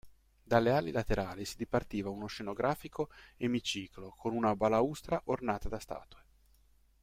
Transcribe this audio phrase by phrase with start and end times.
[0.43, 6.23] Dalle ali laterali si dipartiva uno scenografico emiciclo con una balaustra ornata da statue.